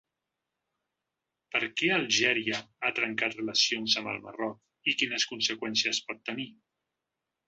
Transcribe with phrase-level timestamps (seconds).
[1.55, 6.47] Per què Algèria ha trencat relacions amb el Marroc i quines conseqüències pot tenir?